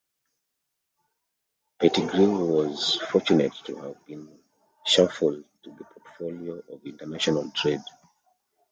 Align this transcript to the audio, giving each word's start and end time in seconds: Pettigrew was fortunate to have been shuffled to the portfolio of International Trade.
Pettigrew 1.79 2.47
was 2.47 2.95
fortunate 3.11 3.53
to 3.65 3.75
have 3.75 4.03
been 4.07 4.39
shuffled 4.83 5.43
to 5.61 5.69
the 5.75 5.83
portfolio 5.83 6.55
of 6.73 6.83
International 6.83 7.51
Trade. 7.51 7.83